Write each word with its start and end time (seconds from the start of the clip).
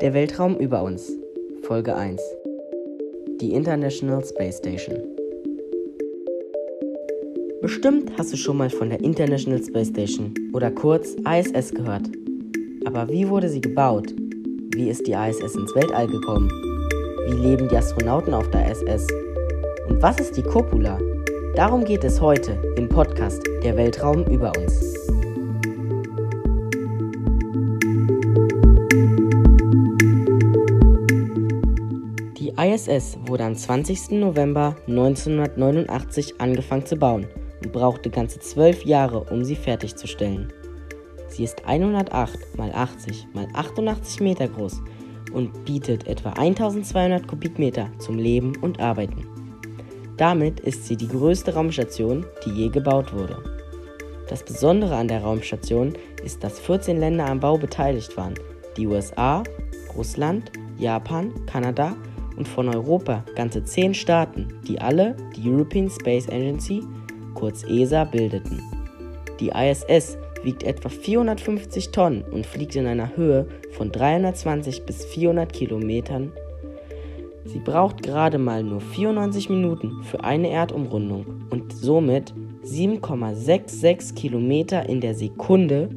Der 0.00 0.14
Weltraum 0.14 0.56
über 0.58 0.84
uns. 0.84 1.10
Folge 1.62 1.96
1. 1.96 2.22
Die 3.40 3.52
International 3.52 4.24
Space 4.24 4.58
Station. 4.58 4.96
Bestimmt 7.60 8.12
hast 8.16 8.32
du 8.32 8.36
schon 8.36 8.58
mal 8.58 8.70
von 8.70 8.90
der 8.90 9.00
International 9.00 9.60
Space 9.60 9.88
Station 9.88 10.32
oder 10.52 10.70
kurz 10.70 11.16
ISS 11.28 11.74
gehört. 11.74 12.08
Aber 12.84 13.08
wie 13.08 13.28
wurde 13.28 13.48
sie 13.48 13.60
gebaut? 13.60 14.14
Wie 14.72 14.88
ist 14.88 15.04
die 15.08 15.14
ISS 15.14 15.56
ins 15.56 15.74
Weltall 15.74 16.06
gekommen? 16.06 16.48
Wie 17.26 17.48
leben 17.48 17.68
die 17.68 17.76
Astronauten 17.76 18.34
auf 18.34 18.48
der 18.50 18.70
ISS? 18.70 19.04
Und 19.88 20.00
was 20.00 20.20
ist 20.20 20.36
die 20.36 20.44
Copula? 20.44 21.00
Darum 21.56 21.84
geht 21.84 22.04
es 22.04 22.20
heute 22.20 22.52
im 22.76 22.88
Podcast 22.88 23.42
Der 23.64 23.76
Weltraum 23.76 24.24
über 24.26 24.52
uns. 24.56 24.87
ISS 32.58 33.16
wurde 33.24 33.44
am 33.44 33.54
20. 33.54 34.18
November 34.18 34.74
1989 34.88 36.40
angefangen 36.40 36.84
zu 36.84 36.96
bauen 36.96 37.28
und 37.62 37.72
brauchte 37.72 38.10
ganze 38.10 38.40
zwölf 38.40 38.84
Jahre, 38.84 39.20
um 39.30 39.44
sie 39.44 39.54
fertigzustellen. 39.54 40.52
Sie 41.28 41.44
ist 41.44 41.64
108 41.64 42.34
x 42.34 42.74
80 42.74 43.26
x 43.32 43.54
88 43.54 44.20
Meter 44.20 44.48
groß 44.48 44.82
und 45.32 45.64
bietet 45.66 46.08
etwa 46.08 46.30
1200 46.30 47.28
Kubikmeter 47.28 47.92
zum 48.00 48.18
Leben 48.18 48.56
und 48.56 48.80
Arbeiten. 48.80 49.24
Damit 50.16 50.58
ist 50.58 50.84
sie 50.84 50.96
die 50.96 51.06
größte 51.06 51.54
Raumstation, 51.54 52.26
die 52.44 52.50
je 52.50 52.70
gebaut 52.70 53.14
wurde. 53.14 53.40
Das 54.28 54.42
Besondere 54.42 54.96
an 54.96 55.06
der 55.06 55.22
Raumstation 55.22 55.92
ist, 56.24 56.42
dass 56.42 56.58
14 56.58 56.98
Länder 56.98 57.26
am 57.26 57.38
Bau 57.38 57.56
beteiligt 57.56 58.16
waren. 58.16 58.34
Die 58.76 58.88
USA, 58.88 59.44
Russland, 59.96 60.50
Japan, 60.76 61.32
Kanada 61.46 61.94
und 62.38 62.48
von 62.48 62.68
Europa 62.68 63.24
ganze 63.34 63.62
10 63.62 63.94
Staaten, 63.94 64.48
die 64.66 64.80
alle 64.80 65.16
die 65.36 65.50
European 65.50 65.90
Space 65.90 66.28
Agency, 66.28 66.82
kurz 67.34 67.64
ESA, 67.64 68.04
bildeten. 68.04 68.62
Die 69.40 69.50
ISS 69.50 70.16
wiegt 70.44 70.62
etwa 70.62 70.88
450 70.88 71.90
Tonnen 71.90 72.22
und 72.22 72.46
fliegt 72.46 72.76
in 72.76 72.86
einer 72.86 73.16
Höhe 73.16 73.46
von 73.72 73.92
320 73.92 74.86
bis 74.86 75.04
400 75.04 75.52
Kilometern 75.52 76.32
Sie 77.48 77.58
braucht 77.60 78.02
gerade 78.02 78.36
mal 78.36 78.62
nur 78.62 78.82
94 78.82 79.48
Minuten 79.48 80.02
für 80.02 80.22
eine 80.22 80.50
Erdumrundung 80.50 81.24
und 81.48 81.72
somit 81.72 82.34
7,66 82.62 84.14
Kilometer 84.14 84.86
in 84.86 85.00
der 85.00 85.14
Sekunde 85.14 85.88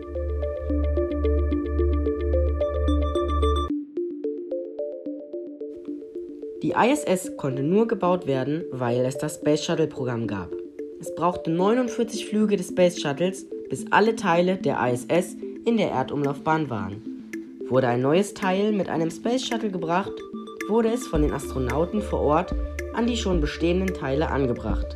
ISS 6.79 7.35
konnte 7.37 7.63
nur 7.63 7.87
gebaut 7.87 8.27
werden, 8.27 8.63
weil 8.71 9.03
es 9.05 9.17
das 9.17 9.35
Space 9.35 9.63
Shuttle 9.63 9.87
Programm 9.87 10.27
gab. 10.27 10.51
Es 10.99 11.13
brauchte 11.15 11.49
49 11.49 12.27
Flüge 12.27 12.55
des 12.55 12.67
Space 12.67 13.01
Shuttles, 13.01 13.47
bis 13.69 13.91
alle 13.91 14.15
Teile 14.15 14.57
der 14.57 14.77
ISS 14.87 15.35
in 15.65 15.77
der 15.77 15.89
Erdumlaufbahn 15.89 16.69
waren. 16.69 17.31
Wurde 17.67 17.87
ein 17.87 18.01
neues 18.01 18.35
Teil 18.35 18.73
mit 18.73 18.89
einem 18.89 19.09
Space 19.09 19.45
Shuttle 19.45 19.71
gebracht, 19.71 20.13
wurde 20.69 20.89
es 20.89 21.07
von 21.07 21.23
den 21.23 21.33
Astronauten 21.33 22.01
vor 22.01 22.21
Ort 22.21 22.53
an 22.93 23.07
die 23.07 23.17
schon 23.17 23.41
bestehenden 23.41 23.95
Teile 23.95 24.29
angebracht. 24.29 24.95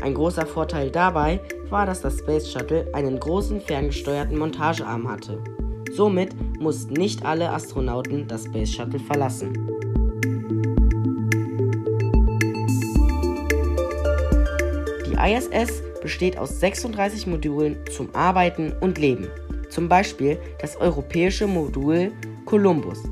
Ein 0.00 0.14
großer 0.14 0.46
Vorteil 0.46 0.90
dabei 0.90 1.40
war, 1.68 1.86
dass 1.86 2.00
das 2.00 2.20
Space 2.20 2.50
Shuttle 2.50 2.88
einen 2.92 3.20
großen 3.20 3.60
ferngesteuerten 3.60 4.38
Montagearm 4.38 5.10
hatte. 5.10 5.38
Somit 5.92 6.34
mussten 6.58 6.94
nicht 6.94 7.24
alle 7.24 7.50
Astronauten 7.50 8.26
das 8.26 8.44
Space 8.44 8.72
Shuttle 8.72 8.98
verlassen. 8.98 9.71
ISS 15.24 15.82
besteht 16.00 16.38
aus 16.38 16.60
36 16.60 17.26
Modulen 17.26 17.76
zum 17.90 18.14
Arbeiten 18.14 18.72
und 18.80 18.98
Leben 18.98 19.28
zum 19.72 19.88
Beispiel 19.88 20.38
das 20.60 20.76
europäische 20.76 21.46
Modul 21.46 22.12
Columbus. 22.44 23.02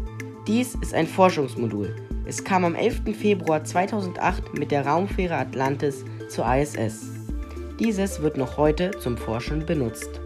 Dies 0.47 0.75
ist 0.83 0.95
ein 0.95 1.07
Forschungsmodul. 1.07 1.97
Es 2.27 2.45
kam 2.45 2.65
am 2.65 2.75
11. 2.75 3.17
Februar 3.19 3.65
2008 3.65 4.59
mit 4.59 4.71
der 4.71 4.87
Raumfähre 4.87 5.37
Atlantis 5.37 6.05
zur 6.29 6.45
ISS. 6.47 7.07
Dieses 7.79 8.21
wird 8.21 8.37
noch 8.37 8.59
heute 8.59 8.91
zum 9.01 9.17
Forschen 9.17 9.65
benutzt. 9.65 10.21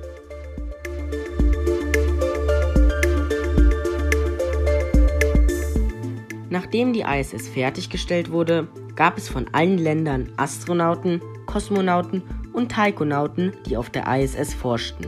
Nachdem 6.75 6.93
die 6.93 7.03
ISS 7.03 7.47
fertiggestellt 7.47 8.33
wurde, 8.33 8.67
gab 8.97 9.17
es 9.17 9.29
von 9.29 9.47
allen 9.53 9.79
Ländern 9.79 10.33
Astronauten, 10.37 11.23
Kosmonauten 11.47 12.21
und 12.53 12.73
Taikonauten, 12.73 13.53
die 13.65 13.77
auf 13.77 13.91
der 13.91 14.09
ISS 14.09 14.55
forschten. 14.55 15.07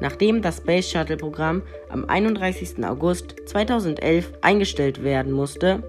Nachdem 0.00 0.40
das 0.40 0.56
Space 0.56 0.90
Shuttle 0.90 1.18
Programm 1.18 1.60
am 1.90 2.06
31. 2.06 2.82
August 2.86 3.34
2011 3.44 4.32
eingestellt 4.40 5.04
werden 5.04 5.32
musste, 5.32 5.82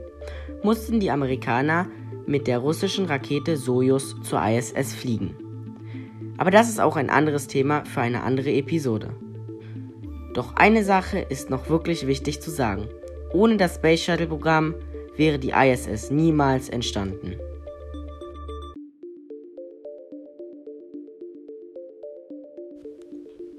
mussten 0.64 1.00
die 1.00 1.12
Amerikaner 1.12 1.88
mit 2.26 2.48
der 2.48 2.58
russischen 2.58 3.06
Rakete 3.06 3.56
Soyuz 3.56 4.18
zur 4.22 4.46
ISS 4.46 4.94
fliegen. 4.94 5.34
Aber 6.38 6.52
das 6.52 6.68
ist 6.68 6.82
auch 6.82 6.98
ein 6.98 7.10
anderes 7.10 7.48
Thema 7.48 7.86
für 7.86 8.02
eine 8.02 8.24
andere 8.24 8.52
Episode. 8.52 9.16
Doch 10.34 10.58
eine 10.58 10.84
Sache 10.84 11.20
ist 11.20 11.50
noch 11.50 11.70
wirklich 11.70 12.06
wichtig 12.06 12.42
zu 12.42 12.52
sagen. 12.52 12.90
Ohne 13.34 13.58
das 13.58 13.76
Space 13.76 14.04
Shuttle 14.04 14.28
Programm 14.28 14.76
wäre 15.18 15.40
die 15.40 15.52
ISS 15.52 16.12
niemals 16.12 16.70
entstanden. 16.70 17.36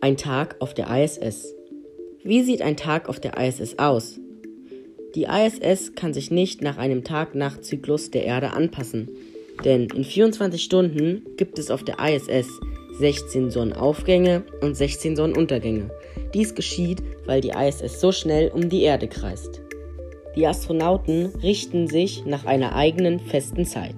Ein 0.01 0.17
Tag 0.17 0.57
auf 0.61 0.75
der 0.75 0.89
ISS. 1.03 1.55
Wie 2.23 2.43
sieht 2.43 2.63
ein 2.63 2.77
Tag 2.77 3.09
auf 3.09 3.19
der 3.19 3.37
ISS 3.37 3.79
aus? 3.79 4.21
Die 5.17 5.25
ISS 5.25 5.95
kann 5.95 6.15
sich 6.15 6.31
nicht 6.31 6.63
nach 6.63 6.77
einem 6.77 7.03
Tag-Nacht-Zyklus 7.03 8.11
der 8.11 8.25
Erde 8.25 8.53
anpassen, 8.53 9.09
denn 9.65 9.89
in 9.95 10.05
24 10.05 10.63
Stunden 10.63 11.25
gibt 11.37 11.59
es 11.59 11.71
auf 11.71 11.83
der 11.83 11.99
ISS 11.99 12.61
16 12.99 13.51
Sonnenaufgänge 13.51 14.45
und 14.61 14.77
16 14.77 15.17
Sonnenuntergänge. 15.17 15.91
Dies 16.33 16.55
geschieht, 16.55 17.03
weil 17.27 17.41
die 17.41 17.51
ISS 17.51 18.01
so 18.01 18.13
schnell 18.13 18.51
um 18.51 18.69
die 18.69 18.83
Erde 18.83 19.09
kreist. 19.09 19.64
Die 20.37 20.47
Astronauten 20.49 21.27
richten 21.43 21.87
sich 21.87 22.25
nach 22.27 22.45
einer 22.45 22.75
eigenen 22.75 23.21
festen 23.21 23.65
Zeit. 23.65 23.95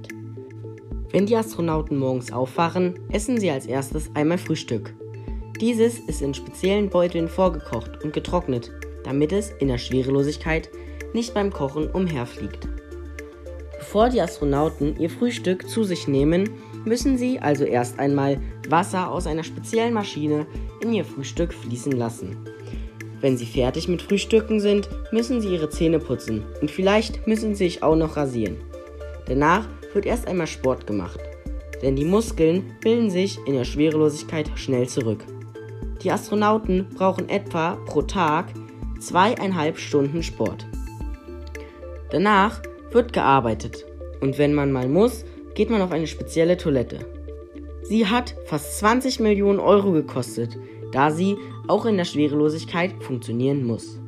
Wenn 1.10 1.24
die 1.24 1.36
Astronauten 1.36 1.96
morgens 1.96 2.30
aufwachen, 2.30 2.98
essen 3.10 3.40
sie 3.40 3.50
als 3.50 3.64
erstes 3.64 4.10
einmal 4.14 4.36
Frühstück. 4.36 4.94
Dieses 5.60 5.98
ist 5.98 6.20
in 6.20 6.34
speziellen 6.34 6.90
Beuteln 6.90 7.28
vorgekocht 7.28 8.04
und 8.04 8.12
getrocknet, 8.12 8.70
damit 9.04 9.32
es 9.32 9.50
in 9.60 9.68
der 9.68 9.78
Schwerelosigkeit 9.78 10.68
nicht 11.14 11.32
beim 11.32 11.50
Kochen 11.50 11.90
umherfliegt. 11.90 12.68
Bevor 13.78 14.10
die 14.10 14.20
Astronauten 14.20 15.00
ihr 15.00 15.08
Frühstück 15.08 15.66
zu 15.70 15.84
sich 15.84 16.06
nehmen, 16.06 16.50
müssen 16.84 17.16
sie 17.16 17.38
also 17.38 17.64
erst 17.64 17.98
einmal 17.98 18.38
Wasser 18.68 19.10
aus 19.10 19.26
einer 19.26 19.44
speziellen 19.44 19.94
Maschine 19.94 20.46
in 20.82 20.92
ihr 20.92 21.04
Frühstück 21.06 21.54
fließen 21.54 21.92
lassen. 21.92 22.36
Wenn 23.20 23.36
sie 23.36 23.46
fertig 23.46 23.88
mit 23.88 24.02
Frühstücken 24.02 24.60
sind, 24.60 24.88
müssen 25.10 25.40
sie 25.40 25.48
ihre 25.48 25.70
Zähne 25.70 25.98
putzen 25.98 26.44
und 26.60 26.70
vielleicht 26.70 27.26
müssen 27.26 27.54
sie 27.54 27.64
sich 27.64 27.82
auch 27.82 27.96
noch 27.96 28.16
rasieren. 28.16 28.56
Danach 29.26 29.66
wird 29.94 30.06
erst 30.06 30.28
einmal 30.28 30.46
Sport 30.46 30.86
gemacht, 30.86 31.18
denn 31.82 31.96
die 31.96 32.04
Muskeln 32.04 32.76
bilden 32.80 33.10
sich 33.10 33.38
in 33.46 33.54
der 33.54 33.64
Schwerelosigkeit 33.64 34.50
schnell 34.54 34.88
zurück. 34.88 35.24
Die 36.02 36.10
Astronauten 36.10 36.86
brauchen 36.94 37.28
etwa 37.28 37.76
pro 37.86 38.02
Tag 38.02 38.52
zweieinhalb 39.00 39.78
Stunden 39.78 40.22
Sport. 40.22 40.66
Danach 42.10 42.62
wird 42.92 43.12
gearbeitet 43.12 43.84
und 44.20 44.38
wenn 44.38 44.54
man 44.54 44.72
mal 44.72 44.88
muss, 44.88 45.24
geht 45.54 45.70
man 45.70 45.80
auf 45.80 45.90
eine 45.90 46.06
spezielle 46.06 46.56
Toilette. 46.56 47.15
Sie 47.88 48.06
hat 48.06 48.34
fast 48.46 48.78
20 48.78 49.20
Millionen 49.20 49.60
Euro 49.60 49.92
gekostet, 49.92 50.58
da 50.92 51.12
sie 51.12 51.36
auch 51.68 51.86
in 51.86 51.96
der 51.96 52.04
Schwerelosigkeit 52.04 52.92
funktionieren 53.00 53.64
muss. 53.64 54.00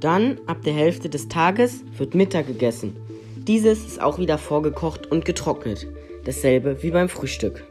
Dann, 0.00 0.40
ab 0.46 0.62
der 0.64 0.72
Hälfte 0.72 1.10
des 1.10 1.28
Tages, 1.28 1.84
wird 1.98 2.14
Mittag 2.14 2.46
gegessen. 2.46 2.96
Dieses 3.36 3.84
ist 3.84 4.00
auch 4.00 4.18
wieder 4.18 4.38
vorgekocht 4.38 5.06
und 5.10 5.26
getrocknet. 5.26 5.86
Dasselbe 6.24 6.82
wie 6.82 6.90
beim 6.90 7.10
Frühstück. 7.10 7.64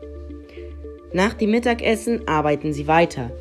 Nach 1.14 1.34
dem 1.34 1.50
Mittagessen 1.50 2.28
arbeiten 2.28 2.72
sie 2.74 2.88
weiter. 2.88 3.32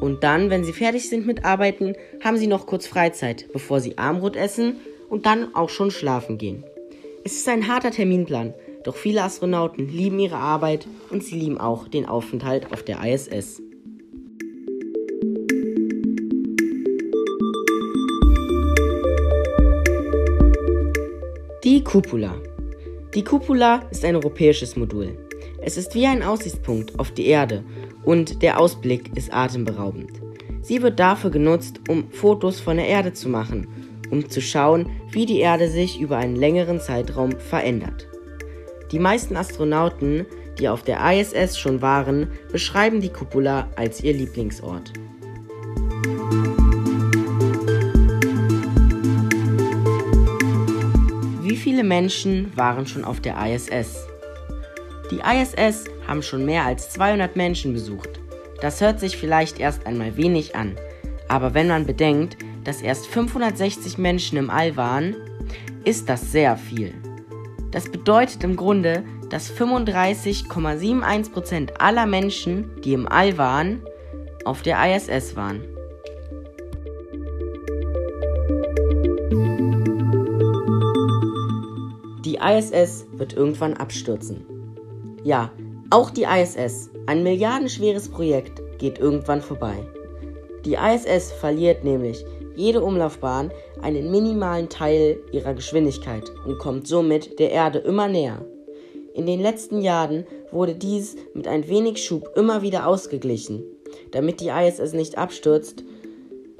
Und 0.00 0.24
dann, 0.24 0.48
wenn 0.48 0.64
sie 0.64 0.72
fertig 0.72 1.08
sind 1.08 1.26
mit 1.26 1.44
Arbeiten, 1.44 1.94
haben 2.22 2.38
sie 2.38 2.46
noch 2.46 2.66
kurz 2.66 2.86
Freizeit, 2.86 3.52
bevor 3.52 3.80
sie 3.80 3.98
Armbrot 3.98 4.36
essen 4.36 4.76
und 5.10 5.26
dann 5.26 5.54
auch 5.54 5.68
schon 5.68 5.90
schlafen 5.90 6.38
gehen. 6.38 6.64
Es 7.22 7.32
ist 7.32 7.48
ein 7.48 7.68
harter 7.68 7.90
Terminplan, 7.90 8.54
doch 8.84 8.96
viele 8.96 9.22
Astronauten 9.22 9.88
lieben 9.88 10.18
ihre 10.18 10.36
Arbeit 10.36 10.86
und 11.10 11.24
sie 11.24 11.36
lieben 11.36 11.58
auch 11.58 11.88
den 11.88 12.06
Aufenthalt 12.06 12.70
auf 12.70 12.82
der 12.82 13.02
ISS. 13.02 13.62
Die 21.64 21.82
Cupola. 21.82 22.34
Die 23.14 23.24
Cupola 23.24 23.86
ist 23.90 24.04
ein 24.04 24.16
europäisches 24.16 24.76
Modul. 24.76 25.16
Es 25.62 25.78
ist 25.78 25.94
wie 25.94 26.04
ein 26.04 26.22
Aussichtspunkt 26.22 26.98
auf 26.98 27.10
die 27.10 27.26
Erde 27.26 27.64
und 28.04 28.42
der 28.42 28.60
Ausblick 28.60 29.16
ist 29.16 29.32
atemberaubend. 29.32 30.20
Sie 30.60 30.82
wird 30.82 31.00
dafür 31.00 31.30
genutzt, 31.30 31.80
um 31.88 32.10
Fotos 32.10 32.60
von 32.60 32.76
der 32.76 32.86
Erde 32.86 33.14
zu 33.14 33.30
machen, 33.30 33.66
um 34.10 34.28
zu 34.28 34.42
schauen, 34.42 34.90
wie 35.10 35.24
die 35.24 35.40
Erde 35.40 35.70
sich 35.70 35.98
über 35.98 36.18
einen 36.18 36.36
längeren 36.36 36.80
Zeitraum 36.80 37.32
verändert. 37.38 38.08
Die 38.92 38.98
meisten 38.98 39.36
Astronauten, 39.36 40.26
die 40.58 40.68
auf 40.68 40.82
der 40.82 40.98
ISS 41.12 41.58
schon 41.58 41.82
waren, 41.82 42.30
beschreiben 42.52 43.00
die 43.00 43.08
Cupola 43.08 43.68
als 43.76 44.02
ihr 44.02 44.12
Lieblingsort. 44.12 44.92
Wie 51.42 51.56
viele 51.56 51.84
Menschen 51.84 52.52
waren 52.56 52.86
schon 52.86 53.04
auf 53.04 53.20
der 53.20 53.36
ISS? 53.46 54.06
Die 55.10 55.20
ISS 55.20 55.84
haben 56.06 56.22
schon 56.22 56.44
mehr 56.44 56.64
als 56.64 56.90
200 56.90 57.36
Menschen 57.36 57.72
besucht. 57.72 58.20
Das 58.60 58.80
hört 58.80 59.00
sich 59.00 59.16
vielleicht 59.16 59.60
erst 59.60 59.86
einmal 59.86 60.16
wenig 60.16 60.56
an, 60.56 60.76
aber 61.28 61.54
wenn 61.54 61.68
man 61.68 61.86
bedenkt, 61.86 62.36
dass 62.64 62.80
erst 62.80 63.06
560 63.08 63.98
Menschen 63.98 64.38
im 64.38 64.50
All 64.50 64.76
waren, 64.76 65.14
ist 65.84 66.08
das 66.08 66.32
sehr 66.32 66.56
viel. 66.56 66.94
Das 67.74 67.90
bedeutet 67.90 68.42
im 68.44 68.54
Grunde, 68.54 69.02
dass 69.30 69.52
35,71% 69.52 71.80
aller 71.80 72.06
Menschen, 72.06 72.70
die 72.84 72.92
im 72.92 73.08
All 73.08 73.36
waren, 73.36 73.82
auf 74.44 74.62
der 74.62 74.78
ISS 74.94 75.34
waren. 75.34 75.60
Die 82.24 82.36
ISS 82.36 83.08
wird 83.10 83.32
irgendwann 83.32 83.74
abstürzen. 83.74 84.46
Ja, 85.24 85.50
auch 85.90 86.10
die 86.10 86.22
ISS, 86.22 86.90
ein 87.06 87.24
milliardenschweres 87.24 88.08
Projekt, 88.08 88.62
geht 88.78 89.00
irgendwann 89.00 89.42
vorbei. 89.42 89.74
Die 90.64 90.74
ISS 90.74 91.32
verliert 91.32 91.82
nämlich 91.82 92.24
jede 92.56 92.82
Umlaufbahn 92.82 93.50
einen 93.82 94.10
minimalen 94.10 94.68
Teil 94.68 95.18
ihrer 95.32 95.54
Geschwindigkeit 95.54 96.32
und 96.46 96.58
kommt 96.58 96.86
somit 96.86 97.38
der 97.38 97.50
Erde 97.50 97.78
immer 97.78 98.08
näher. 98.08 98.44
In 99.14 99.26
den 99.26 99.40
letzten 99.40 99.80
Jahren 99.80 100.26
wurde 100.50 100.74
dies 100.74 101.16
mit 101.34 101.46
ein 101.46 101.68
wenig 101.68 102.04
Schub 102.04 102.30
immer 102.36 102.62
wieder 102.62 102.86
ausgeglichen, 102.86 103.62
damit 104.10 104.40
die 104.40 104.48
ISS 104.48 104.92
nicht 104.92 105.18
abstürzt, 105.18 105.84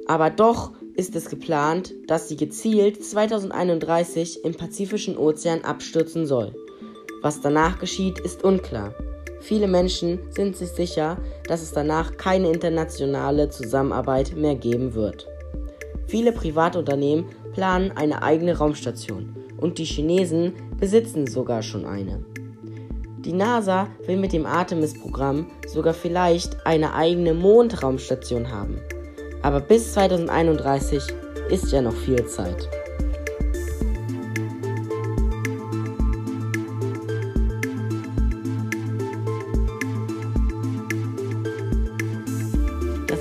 aber 0.07 0.29
doch 0.29 0.71
ist 0.95 1.15
es 1.15 1.29
geplant, 1.29 1.93
dass 2.07 2.29
sie 2.29 2.37
gezielt 2.37 3.03
2031 3.03 4.45
im 4.45 4.53
Pazifischen 4.53 5.17
Ozean 5.17 5.63
abstürzen 5.63 6.25
soll. 6.25 6.55
Was 7.21 7.41
danach 7.41 7.79
geschieht, 7.79 8.19
ist 8.19 8.43
unklar. 8.43 8.93
Viele 9.41 9.67
Menschen 9.67 10.19
sind 10.29 10.55
sich 10.55 10.69
sicher, 10.69 11.17
dass 11.47 11.61
es 11.61 11.71
danach 11.71 12.17
keine 12.17 12.49
internationale 12.51 13.49
Zusammenarbeit 13.49 14.35
mehr 14.35 14.55
geben 14.55 14.93
wird. 14.93 15.27
Viele 16.15 16.31
Privatunternehmen 16.31 17.25
planen 17.53 17.91
eine 17.91 18.23
eigene 18.23 18.57
Raumstation 18.57 19.35
und 19.57 19.77
die 19.77 19.83
Chinesen 19.83 20.53
besitzen 20.79 21.27
sogar 21.27 21.61
schon 21.61 21.83
eine. 21.83 22.23
Die 23.17 23.33
NASA 23.33 23.89
will 24.07 24.15
mit 24.15 24.31
dem 24.31 24.45
Artemis-Programm 24.45 25.47
sogar 25.67 25.93
vielleicht 25.93 26.65
eine 26.65 26.93
eigene 26.93 27.33
Mondraumstation 27.33 28.49
haben. 28.49 28.79
Aber 29.41 29.59
bis 29.59 29.91
2031 29.91 31.03
ist 31.49 31.73
ja 31.73 31.81
noch 31.81 31.91
viel 31.91 32.25
Zeit. 32.27 32.69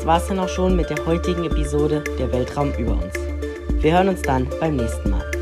Das 0.04 0.08
war's 0.08 0.28
dann 0.28 0.38
auch 0.38 0.50
schon 0.50 0.76
mit 0.76 0.90
der 0.90 1.06
heutigen 1.06 1.44
Episode 1.44 2.04
der 2.18 2.30
Weltraum 2.30 2.74
über 2.74 2.92
uns. 2.92 3.14
Wir 3.80 3.94
hören 3.94 4.10
uns 4.10 4.20
dann 4.20 4.46
beim 4.60 4.76
nächsten 4.76 5.08
Mal. 5.08 5.33